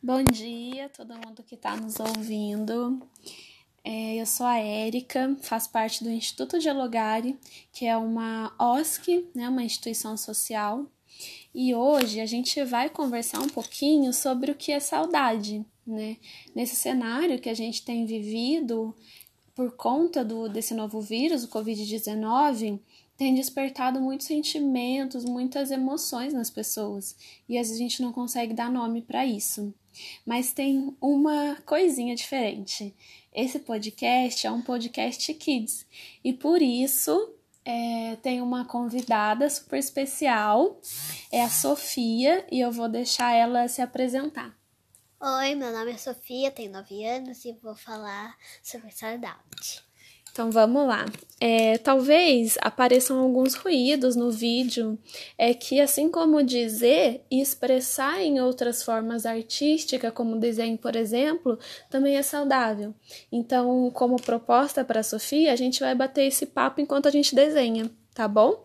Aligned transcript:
Bom 0.00 0.22
dia, 0.22 0.88
todo 0.90 1.12
mundo 1.12 1.42
que 1.42 1.56
está 1.56 1.76
nos 1.76 1.98
ouvindo. 1.98 3.02
É, 3.82 4.14
eu 4.14 4.24
sou 4.26 4.46
a 4.46 4.56
Érica, 4.56 5.36
faço 5.42 5.70
parte 5.70 6.04
do 6.04 6.10
Instituto 6.10 6.60
Dialogare, 6.60 7.36
que 7.72 7.84
é 7.84 7.96
uma 7.96 8.54
OSC, 8.60 9.26
né, 9.34 9.48
uma 9.48 9.64
instituição 9.64 10.16
social. 10.16 10.86
E 11.52 11.74
hoje 11.74 12.20
a 12.20 12.26
gente 12.26 12.62
vai 12.62 12.88
conversar 12.88 13.40
um 13.40 13.48
pouquinho 13.48 14.12
sobre 14.12 14.52
o 14.52 14.54
que 14.54 14.70
é 14.70 14.78
saudade, 14.78 15.66
né? 15.84 16.16
Nesse 16.54 16.76
cenário 16.76 17.40
que 17.40 17.48
a 17.48 17.54
gente 17.54 17.84
tem 17.84 18.06
vivido 18.06 18.94
por 19.52 19.72
conta 19.72 20.24
do, 20.24 20.48
desse 20.48 20.74
novo 20.74 21.00
vírus, 21.00 21.42
o 21.42 21.48
Covid-19, 21.48 22.78
tem 23.18 23.34
despertado 23.34 24.00
muitos 24.00 24.28
sentimentos, 24.28 25.24
muitas 25.24 25.72
emoções 25.72 26.32
nas 26.32 26.48
pessoas 26.48 27.16
e 27.48 27.58
às 27.58 27.66
vezes 27.66 27.74
a 27.74 27.82
gente 27.82 28.00
não 28.00 28.12
consegue 28.12 28.54
dar 28.54 28.70
nome 28.70 29.02
para 29.02 29.26
isso. 29.26 29.74
Mas 30.24 30.52
tem 30.52 30.96
uma 31.00 31.56
coisinha 31.66 32.14
diferente. 32.14 32.94
Esse 33.34 33.58
podcast 33.58 34.46
é 34.46 34.50
um 34.50 34.62
podcast 34.62 35.34
kids 35.34 35.84
e 36.22 36.32
por 36.32 36.62
isso 36.62 37.34
é, 37.64 38.16
tem 38.22 38.40
uma 38.40 38.64
convidada 38.64 39.50
super 39.50 39.78
especial, 39.78 40.80
é 41.32 41.42
a 41.42 41.50
Sofia, 41.50 42.46
e 42.50 42.60
eu 42.60 42.70
vou 42.70 42.88
deixar 42.88 43.34
ela 43.34 43.66
se 43.66 43.82
apresentar. 43.82 44.56
Oi, 45.20 45.56
meu 45.56 45.72
nome 45.72 45.90
é 45.90 45.98
Sofia, 45.98 46.52
tenho 46.52 46.70
9 46.70 47.04
anos 47.04 47.44
e 47.44 47.52
vou 47.60 47.74
falar 47.74 48.36
sobre 48.62 48.92
saudade. 48.92 49.87
Então 50.38 50.52
vamos 50.52 50.86
lá. 50.86 51.04
É, 51.40 51.78
talvez 51.78 52.56
apareçam 52.60 53.18
alguns 53.18 53.54
ruídos 53.54 54.14
no 54.14 54.30
vídeo, 54.30 54.96
é 55.36 55.52
que 55.52 55.80
assim 55.80 56.08
como 56.08 56.44
dizer 56.44 57.26
e 57.28 57.40
expressar 57.40 58.22
em 58.22 58.40
outras 58.40 58.84
formas 58.84 59.26
artísticas, 59.26 60.12
como 60.12 60.38
desenho, 60.38 60.78
por 60.78 60.94
exemplo, 60.94 61.58
também 61.90 62.16
é 62.16 62.22
saudável. 62.22 62.94
Então, 63.32 63.90
como 63.92 64.22
proposta 64.22 64.84
para 64.84 65.00
a 65.00 65.02
Sofia, 65.02 65.52
a 65.52 65.56
gente 65.56 65.80
vai 65.80 65.92
bater 65.92 66.26
esse 66.26 66.46
papo 66.46 66.80
enquanto 66.80 67.08
a 67.08 67.10
gente 67.10 67.34
desenha, 67.34 67.90
tá 68.14 68.28
bom? 68.28 68.64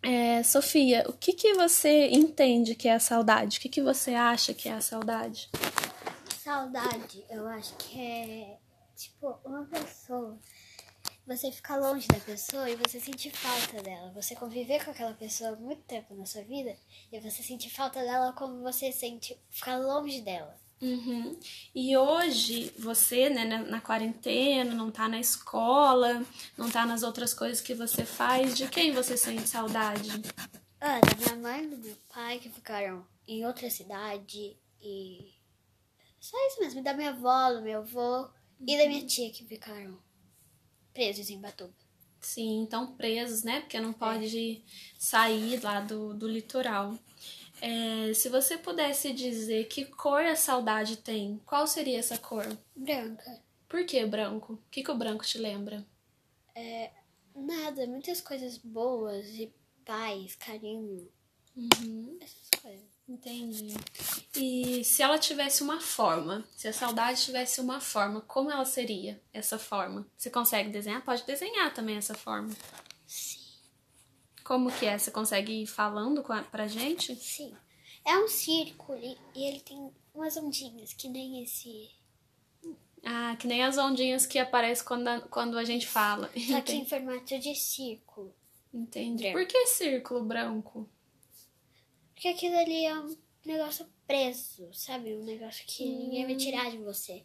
É, 0.00 0.40
Sofia, 0.44 1.04
o 1.08 1.12
que, 1.12 1.32
que 1.32 1.54
você 1.54 2.10
entende 2.12 2.76
que 2.76 2.86
é 2.86 2.94
a 2.94 3.00
saudade? 3.00 3.58
O 3.58 3.60
que, 3.60 3.68
que 3.68 3.82
você 3.82 4.14
acha 4.14 4.54
que 4.54 4.68
é 4.68 4.72
a 4.74 4.80
saudade? 4.80 5.50
Saudade, 6.44 7.24
eu 7.28 7.44
acho 7.48 7.74
que 7.74 8.00
é 8.00 8.58
tipo 8.94 9.36
uma 9.44 9.64
pessoa 9.64 10.38
você 11.26 11.50
ficar 11.50 11.76
longe 11.76 12.06
da 12.06 12.20
pessoa 12.20 12.70
e 12.70 12.76
você 12.76 13.00
sentir 13.00 13.30
falta 13.30 13.82
dela. 13.82 14.12
Você 14.14 14.36
conviver 14.36 14.84
com 14.84 14.92
aquela 14.92 15.12
pessoa 15.12 15.56
muito 15.56 15.82
tempo 15.82 16.14
na 16.14 16.24
sua 16.24 16.42
vida 16.42 16.76
e 17.12 17.18
você 17.18 17.42
sentir 17.42 17.70
falta 17.70 18.00
dela 18.00 18.32
como 18.32 18.62
você 18.62 18.92
sente 18.92 19.36
ficar 19.50 19.76
longe 19.78 20.20
dela. 20.20 20.56
Uhum. 20.80 21.38
E 21.74 21.96
hoje 21.96 22.70
você, 22.78 23.30
né, 23.30 23.44
na, 23.44 23.58
na, 23.60 23.80
quarentena, 23.80 24.74
não 24.74 24.90
tá 24.90 25.08
na 25.08 25.18
escola, 25.18 26.22
não 26.56 26.70
tá 26.70 26.84
nas 26.84 27.02
outras 27.02 27.32
coisas 27.32 27.62
que 27.62 27.74
você 27.74 28.04
faz, 28.04 28.56
de 28.56 28.68
quem 28.68 28.92
você 28.92 29.16
sente 29.16 29.48
saudade? 29.48 30.10
Ah, 30.78 31.00
da 31.00 31.16
minha 31.16 31.36
mãe 31.36 31.64
e 31.64 31.68
do 31.68 31.78
meu 31.78 31.96
pai 32.12 32.38
que 32.38 32.50
ficaram 32.50 33.06
em 33.26 33.44
outra 33.46 33.70
cidade 33.70 34.56
e. 34.80 35.34
Só 36.20 36.36
isso 36.48 36.60
mesmo, 36.60 36.82
da 36.82 36.92
minha 36.92 37.10
avó, 37.10 37.54
do 37.54 37.62
meu 37.62 37.80
avô 37.80 38.20
uhum. 38.20 38.28
e 38.66 38.76
da 38.76 38.86
minha 38.86 39.06
tia 39.06 39.30
que 39.30 39.44
ficaram 39.44 39.98
presos 40.96 41.28
em 41.28 41.38
Batuba. 41.38 41.74
Sim, 42.22 42.62
então 42.62 42.96
presos, 42.96 43.42
né? 43.42 43.60
Porque 43.60 43.78
não 43.78 43.92
pode 43.92 44.56
é. 44.56 44.70
sair 44.98 45.62
lá 45.62 45.80
do, 45.80 46.14
do 46.14 46.26
litoral. 46.26 46.98
É, 47.60 48.12
se 48.14 48.30
você 48.30 48.56
pudesse 48.56 49.12
dizer 49.12 49.68
que 49.68 49.84
cor 49.84 50.24
a 50.24 50.34
saudade 50.34 50.96
tem, 50.96 51.38
qual 51.44 51.66
seria 51.66 51.98
essa 51.98 52.16
cor? 52.16 52.46
Branca. 52.74 53.42
Por 53.68 53.84
que 53.84 54.04
branco? 54.06 54.54
O 54.54 54.70
que, 54.70 54.82
que 54.82 54.90
o 54.90 54.96
branco 54.96 55.24
te 55.24 55.36
lembra? 55.36 55.86
É, 56.54 56.90
nada, 57.34 57.86
muitas 57.86 58.22
coisas 58.22 58.56
boas 58.56 59.26
e 59.28 59.52
paz, 59.84 60.34
carinho. 60.34 61.08
Uhum. 61.54 62.18
Essas 62.20 62.48
coisas. 62.60 62.95
Entendi. 63.08 63.74
E 64.34 64.82
se 64.82 65.00
ela 65.00 65.18
tivesse 65.18 65.62
uma 65.62 65.80
forma, 65.80 66.44
se 66.56 66.66
a 66.66 66.72
saudade 66.72 67.22
tivesse 67.22 67.60
uma 67.60 67.80
forma, 67.80 68.20
como 68.22 68.50
ela 68.50 68.64
seria 68.64 69.22
essa 69.32 69.58
forma? 69.58 70.06
Você 70.16 70.28
consegue 70.28 70.70
desenhar? 70.70 71.04
Pode 71.04 71.24
desenhar 71.24 71.72
também 71.72 71.96
essa 71.96 72.14
forma. 72.14 72.50
Sim. 73.06 73.38
Como 74.42 74.72
que 74.72 74.86
é? 74.86 74.98
Você 74.98 75.10
consegue 75.10 75.62
ir 75.62 75.66
falando 75.66 76.22
com 76.22 76.32
a, 76.32 76.42
pra 76.42 76.66
gente? 76.66 77.14
Sim. 77.14 77.54
É 78.04 78.18
um 78.18 78.28
círculo 78.28 78.98
e 78.98 79.44
ele 79.44 79.60
tem 79.60 79.90
umas 80.12 80.36
ondinhas, 80.36 80.92
que 80.92 81.08
nem 81.08 81.42
esse. 81.42 81.90
Ah, 83.04 83.36
que 83.38 83.46
nem 83.46 83.62
as 83.62 83.78
ondinhas 83.78 84.26
que 84.26 84.38
aparecem 84.38 84.84
quando 84.84 85.06
a, 85.06 85.20
quando 85.20 85.58
a 85.58 85.64
gente 85.64 85.86
fala. 85.86 86.28
Só 86.36 86.60
que 86.60 86.72
em 86.72 86.84
formato 86.84 87.38
de 87.38 87.54
círculo. 87.54 88.34
Entendi. 88.74 89.30
Por 89.30 89.46
que 89.46 89.66
círculo 89.66 90.24
branco? 90.24 90.88
Porque 92.16 92.28
aquilo 92.28 92.56
ali 92.56 92.86
é 92.86 92.98
um 92.98 93.14
negócio 93.44 93.86
preso, 94.06 94.72
sabe? 94.72 95.14
Um 95.14 95.24
negócio 95.24 95.62
que 95.66 95.84
hum. 95.84 95.98
ninguém 95.98 96.24
vai 96.24 96.34
tirar 96.34 96.70
de 96.70 96.78
você. 96.78 97.22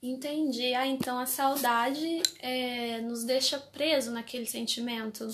Entendi. 0.00 0.74
Ah, 0.74 0.86
então 0.86 1.18
a 1.18 1.26
saudade 1.26 2.22
é, 2.38 3.00
nos 3.00 3.24
deixa 3.24 3.58
preso 3.58 4.12
naquele 4.12 4.46
sentimento. 4.46 5.26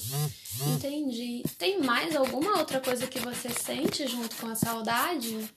Entendi. 0.75 1.43
Tem 1.59 1.79
mais 1.83 2.17
alguma 2.17 2.59
outra 2.59 2.81
coisa 2.81 3.07
que 3.07 3.19
você 3.19 3.51
sente 3.51 4.07
junto 4.07 4.35
com 4.37 4.47
a 4.47 4.55
saudade? 4.55 5.51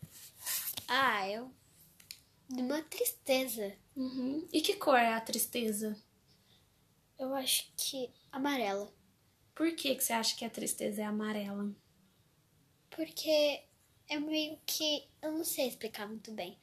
Ah, 0.85 1.29
eu. 1.29 1.49
Uma 2.51 2.81
tristeza. 2.81 3.73
Uhum. 3.95 4.45
E 4.51 4.59
que 4.59 4.73
cor 4.73 4.99
é 4.99 5.13
a 5.13 5.21
tristeza? 5.21 5.95
Eu 7.17 7.33
acho 7.33 7.71
que 7.77 8.09
amarela. 8.29 8.91
Por 9.55 9.73
que, 9.73 9.95
que 9.95 10.03
você 10.03 10.11
acha 10.11 10.35
que 10.35 10.43
a 10.43 10.49
tristeza 10.49 11.01
é 11.01 11.05
amarela? 11.05 11.73
Porque 12.97 13.61
é 14.09 14.19
meio 14.19 14.59
que. 14.65 15.07
Eu 15.21 15.31
não 15.31 15.43
sei 15.45 15.67
explicar 15.67 16.07
muito 16.07 16.31
bem. 16.31 16.57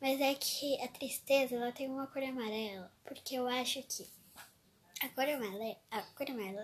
Mas 0.00 0.18
é 0.22 0.34
que 0.34 0.80
a 0.82 0.88
tristeza 0.88 1.54
ela 1.54 1.70
tem 1.70 1.86
uma 1.86 2.06
cor 2.06 2.22
amarela. 2.22 2.90
Porque 3.04 3.34
eu 3.34 3.46
acho 3.46 3.82
que 3.82 4.06
a 5.02 5.08
cor 5.10 5.28
amarela, 5.28 5.76
a 5.90 6.00
cor 6.00 6.30
amarela 6.30 6.62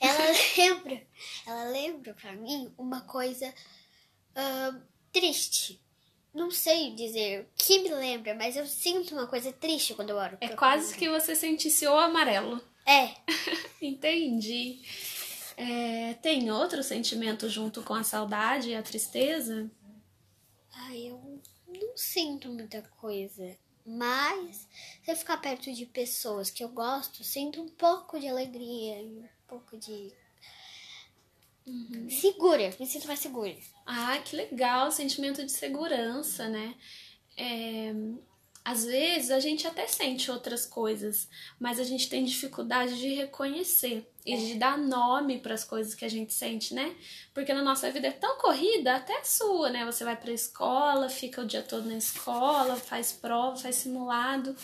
ela 0.00 0.24
lembra, 0.56 1.06
ela 1.44 1.64
lembra 1.64 2.14
pra 2.14 2.32
mim 2.34 2.72
uma 2.78 3.00
coisa 3.00 3.48
uh, 3.48 4.80
triste. 5.12 5.82
Não 6.32 6.50
sei 6.50 6.94
dizer 6.94 7.42
o 7.42 7.46
que 7.56 7.80
me 7.80 7.88
lembra, 7.88 8.34
mas 8.34 8.56
eu 8.56 8.66
sinto 8.66 9.12
uma 9.14 9.26
coisa 9.26 9.52
triste 9.52 9.94
quando 9.94 10.10
eu 10.10 10.16
olho. 10.16 10.38
É 10.40 10.48
quase 10.50 10.96
que 10.96 11.08
você 11.08 11.34
sentisse 11.34 11.84
o 11.86 11.98
amarelo. 11.98 12.62
É. 12.86 13.16
Entendi. 13.82 14.82
É, 15.56 16.14
tem 16.14 16.50
outro 16.50 16.82
sentimento 16.82 17.48
junto 17.48 17.82
com 17.82 17.94
a 17.94 18.04
saudade 18.04 18.70
e 18.70 18.74
a 18.74 18.82
tristeza? 18.82 19.70
Ai, 20.70 21.08
eu 21.08 21.40
não 21.66 21.96
sinto 21.96 22.48
muita 22.50 22.82
coisa. 23.00 23.56
Mas 23.86 24.66
se 25.02 25.10
eu 25.10 25.16
ficar 25.16 25.38
perto 25.38 25.72
de 25.72 25.86
pessoas 25.86 26.50
que 26.50 26.62
eu 26.62 26.68
gosto, 26.68 27.22
sinto 27.22 27.62
um 27.62 27.68
pouco 27.68 28.18
de 28.18 28.28
alegria, 28.28 28.96
um 28.96 29.28
pouco 29.46 29.78
de. 29.78 30.12
Uhum. 31.64 32.10
Segura, 32.10 32.74
me 32.78 32.86
sinto 32.86 33.06
mais 33.06 33.20
segura. 33.20 33.56
Ah, 33.86 34.18
que 34.18 34.36
legal, 34.36 34.90
sentimento 34.90 35.44
de 35.44 35.52
segurança, 35.52 36.48
né? 36.48 36.74
É, 37.36 37.92
às 38.64 38.84
vezes 38.84 39.30
a 39.30 39.38
gente 39.38 39.66
até 39.66 39.86
sente 39.86 40.30
outras 40.30 40.66
coisas, 40.66 41.28
mas 41.58 41.78
a 41.78 41.84
gente 41.84 42.08
tem 42.08 42.24
dificuldade 42.24 42.98
de 42.98 43.14
reconhecer 43.14 44.04
e 44.26 44.36
de 44.36 44.54
dar 44.54 44.76
nome 44.76 45.38
para 45.38 45.54
as 45.54 45.62
coisas 45.62 45.94
que 45.94 46.04
a 46.04 46.08
gente 46.08 46.34
sente, 46.34 46.74
né? 46.74 46.96
Porque 47.32 47.54
na 47.54 47.62
nossa 47.62 47.88
vida 47.92 48.08
é 48.08 48.10
tão 48.10 48.36
corrida, 48.38 48.96
até 48.96 49.22
sua, 49.22 49.70
né? 49.70 49.86
Você 49.86 50.02
vai 50.02 50.16
para 50.16 50.32
a 50.32 50.34
escola, 50.34 51.08
fica 51.08 51.42
o 51.42 51.46
dia 51.46 51.62
todo 51.62 51.86
na 51.86 51.96
escola, 51.96 52.74
faz 52.74 53.12
prova, 53.12 53.56
faz 53.56 53.76
simulado, 53.76 54.56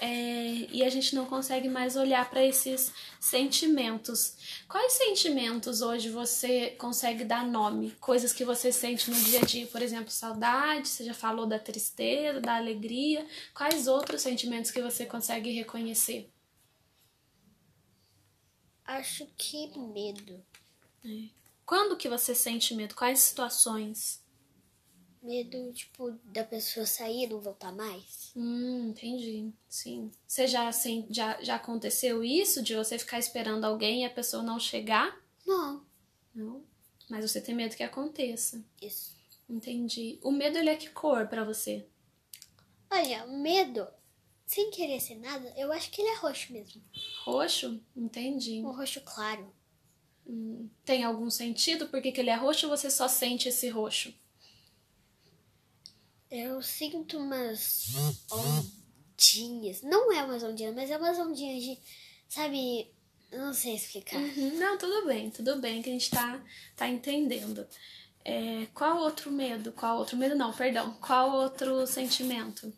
é, 0.00 0.66
e 0.70 0.84
a 0.84 0.88
gente 0.88 1.14
não 1.16 1.26
consegue 1.26 1.68
mais 1.68 1.96
olhar 1.96 2.30
para 2.30 2.44
esses 2.44 2.92
sentimentos. 3.18 4.62
Quais 4.68 4.92
sentimentos 4.92 5.82
hoje 5.82 6.08
você 6.08 6.70
consegue 6.78 7.24
dar 7.24 7.44
nome? 7.44 7.90
Coisas 8.00 8.32
que 8.32 8.44
você 8.44 8.70
sente 8.70 9.10
no 9.10 9.20
dia 9.20 9.40
a 9.40 9.44
dia, 9.44 9.66
por 9.66 9.82
exemplo, 9.82 10.10
saudade, 10.10 10.88
você 10.88 11.04
já 11.04 11.14
falou 11.14 11.46
da 11.46 11.58
tristeza, 11.58 12.40
da 12.40 12.56
alegria. 12.56 13.26
Quais 13.52 13.88
outros 13.88 14.22
sentimentos 14.22 14.70
que 14.70 14.80
você 14.80 15.04
consegue 15.04 15.50
reconhecer? 15.50 16.30
Acho 18.90 19.24
que 19.38 19.78
medo. 19.78 20.44
É. 21.04 21.28
Quando 21.64 21.96
que 21.96 22.08
você 22.08 22.34
sente 22.34 22.74
medo? 22.74 22.96
Quais 22.96 23.20
situações? 23.20 24.20
Medo, 25.22 25.72
tipo, 25.72 26.10
da 26.24 26.42
pessoa 26.42 26.84
sair 26.84 27.24
e 27.24 27.26
não 27.28 27.40
voltar 27.40 27.70
mais. 27.70 28.32
Hum, 28.34 28.88
entendi. 28.88 29.52
Sim. 29.68 30.10
Você 30.26 30.48
já, 30.48 30.66
assim, 30.66 31.06
já, 31.08 31.40
já 31.40 31.54
aconteceu 31.54 32.24
isso 32.24 32.64
de 32.64 32.74
você 32.74 32.98
ficar 32.98 33.20
esperando 33.20 33.64
alguém 33.64 34.02
e 34.02 34.06
a 34.06 34.10
pessoa 34.10 34.42
não 34.42 34.58
chegar? 34.58 35.16
Não. 35.46 35.86
Não? 36.34 36.64
Mas 37.08 37.30
você 37.30 37.40
tem 37.40 37.54
medo 37.54 37.76
que 37.76 37.84
aconteça. 37.84 38.60
Isso. 38.82 39.14
Entendi. 39.48 40.18
O 40.20 40.32
medo, 40.32 40.58
ele 40.58 40.70
é 40.70 40.76
que 40.76 40.90
cor 40.90 41.28
para 41.28 41.44
você? 41.44 41.86
Olha, 42.90 43.24
o 43.26 43.38
medo, 43.38 43.86
sem 44.50 44.68
querer 44.72 44.98
ser 44.98 45.14
nada, 45.14 45.54
eu 45.56 45.70
acho 45.70 45.92
que 45.92 46.02
ele 46.02 46.10
é 46.10 46.16
roxo 46.16 46.52
mesmo. 46.52 46.82
Roxo? 47.22 47.80
Entendi. 47.96 48.60
Um 48.60 48.72
roxo 48.72 49.00
claro. 49.02 49.48
Hum, 50.26 50.68
tem 50.84 51.04
algum 51.04 51.30
sentido 51.30 51.86
por 51.86 52.02
que, 52.02 52.10
que 52.10 52.20
ele 52.20 52.30
é 52.30 52.34
roxo 52.34 52.66
ou 52.66 52.76
você 52.76 52.90
só 52.90 53.06
sente 53.06 53.48
esse 53.48 53.68
roxo? 53.68 54.12
Eu 56.28 56.60
sinto 56.62 57.16
umas 57.16 57.92
ondinhas. 58.28 59.82
Não 59.82 60.12
é 60.12 60.24
umas 60.24 60.42
ondinhas, 60.42 60.74
mas 60.74 60.90
é 60.90 60.96
umas 60.96 61.16
ondinhas 61.16 61.62
de. 61.62 61.78
Sabe? 62.28 62.92
Não 63.30 63.54
sei 63.54 63.76
explicar. 63.76 64.18
Uhum. 64.20 64.58
Não, 64.58 64.76
tudo 64.76 65.06
bem, 65.06 65.30
tudo 65.30 65.60
bem 65.60 65.80
que 65.80 65.90
a 65.90 65.92
gente 65.92 66.10
tá, 66.10 66.44
tá 66.74 66.88
entendendo. 66.88 67.64
É, 68.24 68.66
qual 68.74 68.98
outro 68.98 69.30
medo? 69.30 69.70
Qual 69.70 69.98
outro 69.98 70.16
medo? 70.16 70.34
Não, 70.34 70.52
perdão. 70.52 70.92
Qual 70.94 71.36
outro 71.36 71.86
sentimento? 71.86 72.72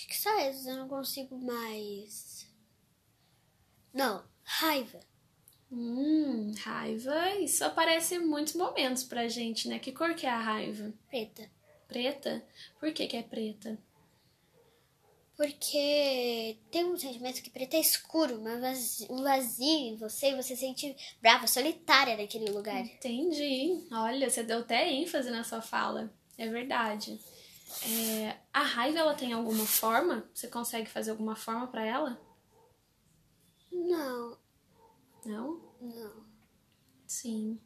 Acho 0.00 0.08
que 0.08 0.18
só 0.18 0.34
esses, 0.40 0.66
eu 0.66 0.76
não 0.76 0.88
consigo 0.88 1.36
mais. 1.36 2.46
Não, 3.92 4.24
raiva. 4.42 4.98
Hum, 5.70 6.54
raiva, 6.58 7.34
isso 7.34 7.62
aparece 7.62 8.14
em 8.14 8.24
muitos 8.24 8.54
momentos 8.54 9.04
pra 9.04 9.28
gente, 9.28 9.68
né? 9.68 9.78
Que 9.78 9.92
cor 9.92 10.14
que 10.14 10.24
é 10.24 10.30
a 10.30 10.40
raiva? 10.40 10.90
Preta. 11.10 11.50
Preta? 11.86 12.42
Por 12.78 12.94
que 12.94 13.06
que 13.06 13.16
é 13.18 13.22
preta? 13.22 13.78
Porque 15.36 16.56
tem 16.70 16.86
um 16.86 16.96
sentimento 16.96 17.42
que 17.42 17.50
preto 17.50 17.74
é 17.74 17.80
escuro, 17.80 18.42
vazio, 18.42 19.06
um 19.10 19.22
vazio 19.22 19.68
em 19.68 19.96
você 19.96 20.30
e 20.30 20.36
você 20.36 20.56
se 20.56 20.62
sente 20.62 20.96
brava, 21.20 21.46
solitária 21.46 22.16
naquele 22.16 22.50
lugar. 22.50 22.80
Entendi. 22.80 23.86
Olha, 23.92 24.30
você 24.30 24.42
deu 24.42 24.60
até 24.60 24.90
ênfase 24.90 25.30
na 25.30 25.44
sua 25.44 25.60
fala. 25.60 26.10
É 26.38 26.48
verdade. 26.48 27.20
É, 27.82 28.36
a 28.52 28.62
raiva, 28.62 28.98
ela 28.98 29.14
tem 29.14 29.32
alguma 29.32 29.64
forma? 29.64 30.28
Você 30.34 30.48
consegue 30.48 30.88
fazer 30.88 31.10
alguma 31.10 31.36
forma 31.36 31.66
para 31.66 31.84
ela? 31.84 32.20
Não. 33.72 34.36
Não? 35.24 35.60
Não. 35.80 36.24
Sim. 37.06 37.58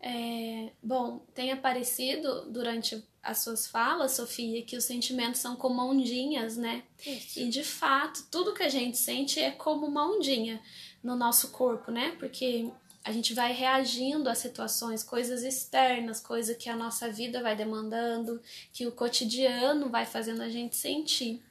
É, 0.00 0.72
bom, 0.82 1.20
tem 1.34 1.50
aparecido 1.50 2.50
durante 2.50 3.02
as 3.22 3.38
suas 3.38 3.66
falas, 3.66 4.12
Sofia, 4.12 4.62
que 4.62 4.76
os 4.76 4.84
sentimentos 4.84 5.40
são 5.40 5.56
como 5.56 5.80
ondinhas, 5.82 6.56
né? 6.58 6.84
Isso. 7.06 7.40
E 7.40 7.48
de 7.48 7.64
fato, 7.64 8.26
tudo 8.30 8.52
que 8.52 8.62
a 8.62 8.68
gente 8.68 8.98
sente 8.98 9.40
é 9.40 9.50
como 9.50 9.86
uma 9.86 10.06
ondinha 10.06 10.62
no 11.02 11.16
nosso 11.16 11.50
corpo, 11.52 11.90
né? 11.90 12.14
Porque 12.18 12.70
a 13.04 13.12
gente 13.12 13.34
vai 13.34 13.52
reagindo 13.52 14.30
a 14.30 14.34
situações, 14.34 15.02
coisas 15.02 15.42
externas, 15.42 16.20
coisa 16.20 16.54
que 16.54 16.70
a 16.70 16.76
nossa 16.76 17.10
vida 17.10 17.42
vai 17.42 17.54
demandando, 17.54 18.40
que 18.72 18.86
o 18.86 18.92
cotidiano 18.92 19.90
vai 19.90 20.06
fazendo 20.06 20.40
a 20.40 20.48
gente 20.48 20.74
sentir. 20.74 21.42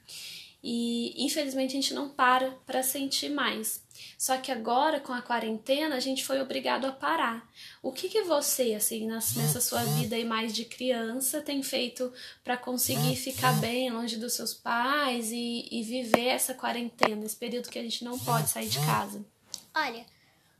E 0.66 1.14
infelizmente 1.22 1.72
a 1.72 1.74
gente 1.74 1.94
não 1.94 2.08
para 2.08 2.50
para 2.66 2.82
sentir 2.82 3.28
mais. 3.28 3.84
Só 4.18 4.38
que 4.38 4.50
agora 4.50 4.98
com 4.98 5.12
a 5.12 5.20
quarentena 5.20 5.94
a 5.94 6.00
gente 6.00 6.24
foi 6.24 6.40
obrigado 6.40 6.86
a 6.86 6.92
parar. 6.92 7.46
O 7.82 7.92
que 7.92 8.08
que 8.08 8.22
você 8.22 8.74
assim 8.74 9.06
nessa 9.06 9.60
sua 9.60 9.84
vida 9.84 10.16
aí 10.16 10.24
mais 10.24 10.54
de 10.54 10.64
criança 10.64 11.42
tem 11.42 11.62
feito 11.62 12.10
para 12.42 12.56
conseguir 12.56 13.14
ficar 13.14 13.52
bem 13.60 13.90
longe 13.90 14.16
dos 14.16 14.32
seus 14.32 14.54
pais 14.54 15.30
e, 15.30 15.68
e 15.70 15.82
viver 15.82 16.28
essa 16.28 16.54
quarentena, 16.54 17.26
esse 17.26 17.36
período 17.36 17.68
que 17.68 17.78
a 17.78 17.82
gente 17.82 18.02
não 18.02 18.18
pode 18.18 18.48
sair 18.48 18.68
de 18.68 18.78
casa? 18.80 19.22
Olha, 19.76 20.06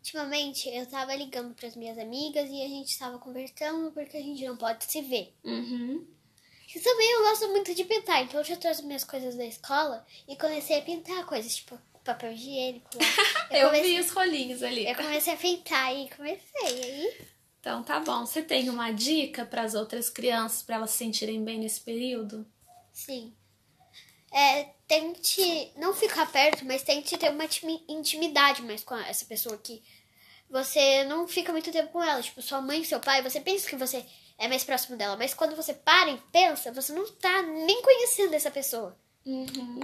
ultimamente 0.05 0.69
eu 0.69 0.85
tava 0.85 1.17
ligando 1.17 1.55
para 1.55 1.67
as 1.67 1.75
minhas 1.75 1.99
amigas 1.99 2.51
e 2.51 2.63
a 2.63 2.69
gente 2.69 2.99
tava 2.99 3.19
conversando 3.19 3.91
porque 3.93 4.19
a 4.19 4.23
gente 4.23 4.45
não 4.45 4.55
pode 4.55 4.85
se 4.85 5.01
ver. 5.01 5.35
Uhum. 5.43 6.07
E 6.75 6.81
também 6.81 7.11
eu 7.13 7.23
gosto 7.23 7.49
muito 7.49 7.75
de 7.75 7.85
pintar, 7.85 8.23
então 8.23 8.41
eu 8.41 8.45
já 8.45 8.57
trouxe 8.57 8.83
minhas 8.83 9.05
coisas 9.05 9.35
da 9.35 9.47
escola 9.47 10.05
e 10.29 10.37
comecei 10.37 10.79
a 10.79 10.83
pintar 10.83 11.25
coisas, 11.25 11.57
tipo 11.57 11.79
papel 12.05 12.33
higiênico. 12.33 12.91
Eu, 13.51 13.71
vi 13.71 13.99
os 13.99 14.11
rolinhos 14.11 14.63
ali. 14.63 14.87
Eu 14.87 14.95
comecei 14.95 15.33
a 15.33 15.37
pintar 15.39 15.97
e 15.97 16.11
comecei, 16.11 16.83
aí... 16.85 17.27
Então 17.59 17.83
tá 17.83 17.99
bom. 17.99 18.27
Você 18.27 18.43
tem 18.43 18.69
uma 18.69 18.91
dica 18.91 19.47
para 19.47 19.63
as 19.63 19.75
outras 19.75 20.11
crianças 20.11 20.63
para 20.63 20.75
elas 20.75 20.91
se 20.91 20.99
sentirem 20.99 21.43
bem 21.43 21.59
nesse 21.59 21.81
período? 21.81 22.47
Sim. 22.93 23.33
É, 24.35 24.65
tente 24.89 25.73
não 25.77 25.95
ficar 25.95 26.27
perto, 26.27 26.65
mas 26.65 26.83
tente 26.83 27.17
ter 27.17 27.31
uma 27.31 27.45
intimidade 27.89 28.63
mais 28.63 28.83
com 28.83 28.97
essa 28.97 29.25
pessoa 29.25 29.55
aqui. 29.55 29.81
Você 30.51 31.05
não 31.05 31.29
fica 31.29 31.53
muito 31.53 31.71
tempo 31.71 31.93
com 31.93 32.03
ela, 32.03 32.21
tipo, 32.21 32.43
sua 32.43 32.61
mãe, 32.61 32.83
seu 32.83 32.99
pai, 32.99 33.23
você 33.23 33.41
pensa 33.41 33.69
que 33.69 33.77
você 33.77 34.05
é 34.37 34.49
mais 34.49 34.65
próximo 34.65 34.97
dela, 34.97 35.17
mas 35.17 35.35
quando 35.35 35.55
você 35.55 35.73
para 35.73 36.11
e 36.11 36.19
pensa, 36.33 36.73
você 36.73 36.93
não 36.93 37.09
tá 37.13 37.43
nem 37.43 37.81
conhecendo 37.81 38.35
essa 38.35 38.51
pessoa. 38.51 38.99
Uhum. 39.25 39.81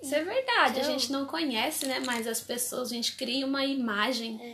Isso 0.00 0.14
é 0.14 0.22
verdade, 0.22 0.78
então... 0.78 0.82
a 0.82 0.92
gente 0.92 1.10
não 1.10 1.26
conhece, 1.26 1.86
né? 1.86 1.98
Mas 1.98 2.26
as 2.28 2.40
pessoas, 2.40 2.92
a 2.92 2.94
gente 2.94 3.16
cria 3.16 3.44
uma 3.44 3.64
imagem. 3.64 4.40
É. 4.40 4.52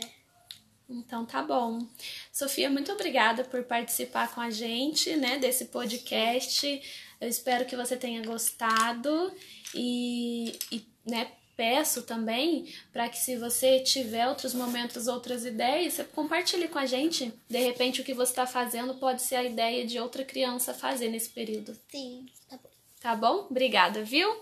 Então 0.89 1.25
tá 1.25 1.41
bom. 1.41 1.87
Sofia, 2.31 2.69
muito 2.69 2.91
obrigada 2.91 3.43
por 3.43 3.63
participar 3.63 4.33
com 4.33 4.41
a 4.41 4.49
gente, 4.49 5.15
né, 5.15 5.37
desse 5.37 5.65
podcast. 5.65 6.81
Eu 7.19 7.29
espero 7.29 7.65
que 7.65 7.75
você 7.75 7.95
tenha 7.95 8.23
gostado 8.23 9.31
e, 9.73 10.57
e 10.71 10.85
né, 11.05 11.31
peço 11.55 12.03
também 12.03 12.73
para 12.91 13.09
que 13.09 13.17
se 13.17 13.37
você 13.37 13.79
tiver 13.79 14.27
outros 14.27 14.53
momentos, 14.53 15.07
outras 15.07 15.45
ideias, 15.45 15.93
você 15.93 16.03
compartilhe 16.03 16.67
com 16.67 16.79
a 16.79 16.85
gente. 16.85 17.33
De 17.49 17.59
repente 17.59 18.01
o 18.01 18.03
que 18.03 18.13
você 18.13 18.31
está 18.31 18.45
fazendo 18.45 18.95
pode 18.95 19.21
ser 19.21 19.35
a 19.35 19.43
ideia 19.43 19.85
de 19.85 19.99
outra 19.99 20.23
criança 20.23 20.73
fazer 20.73 21.09
nesse 21.09 21.29
período. 21.29 21.77
Sim, 21.89 22.25
tá 22.49 22.57
bom. 22.57 22.69
Tá 23.01 23.15
bom? 23.15 23.47
Obrigada, 23.49 24.03
viu? 24.03 24.35